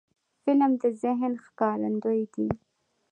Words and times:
فلم 0.43 0.71
د 0.81 0.83
ذهن 1.01 1.33
ښکارندوی 1.45 2.21
دی 2.33 2.47